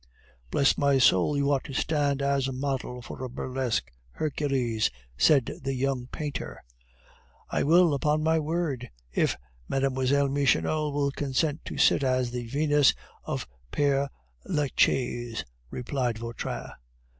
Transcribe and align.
"Bless 0.49 0.79
my 0.79 0.97
soul, 0.97 1.37
you 1.37 1.51
ought 1.51 1.63
to 1.65 1.73
stand 1.75 2.23
as 2.23 2.51
model 2.51 3.03
for 3.03 3.23
a 3.23 3.29
burlesque 3.29 3.91
Hercules," 4.13 4.89
said 5.15 5.59
the 5.61 5.75
young 5.75 6.07
painter. 6.11 6.63
"I 7.51 7.61
will, 7.61 7.93
upon 7.93 8.23
my 8.23 8.39
word! 8.39 8.89
if 9.13 9.37
Mlle. 9.69 9.91
Michonneau 9.91 10.89
will 10.89 11.11
consent 11.11 11.63
to 11.65 11.77
sit 11.77 12.01
as 12.03 12.31
the 12.31 12.47
Venus 12.47 12.95
of 13.25 13.47
Pere 13.69 14.07
Lachaise," 14.43 15.45
replied 15.69 16.17
Vautrin. 16.17 16.71